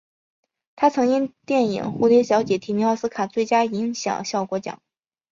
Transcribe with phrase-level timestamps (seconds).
[0.75, 4.81] 他曾因电影蝴蝶小姐提名奥斯卡最佳音响效果奖。